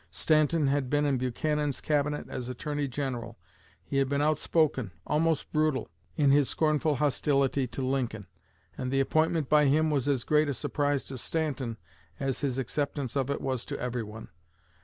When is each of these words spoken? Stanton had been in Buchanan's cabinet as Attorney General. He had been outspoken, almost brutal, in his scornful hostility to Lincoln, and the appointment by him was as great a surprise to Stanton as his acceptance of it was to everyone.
Stanton 0.09 0.65
had 0.65 0.89
been 0.89 1.05
in 1.05 1.19
Buchanan's 1.19 1.79
cabinet 1.79 2.27
as 2.27 2.49
Attorney 2.49 2.87
General. 2.87 3.37
He 3.83 3.97
had 3.97 4.09
been 4.09 4.19
outspoken, 4.19 4.91
almost 5.05 5.51
brutal, 5.53 5.89
in 6.15 6.31
his 6.31 6.49
scornful 6.49 6.95
hostility 6.95 7.67
to 7.67 7.83
Lincoln, 7.85 8.25
and 8.75 8.89
the 8.91 8.99
appointment 8.99 9.47
by 9.47 9.65
him 9.67 9.91
was 9.91 10.07
as 10.07 10.23
great 10.23 10.49
a 10.49 10.55
surprise 10.55 11.05
to 11.05 11.19
Stanton 11.19 11.77
as 12.19 12.39
his 12.41 12.57
acceptance 12.57 13.15
of 13.15 13.29
it 13.29 13.41
was 13.41 13.63
to 13.65 13.79
everyone. 13.79 14.29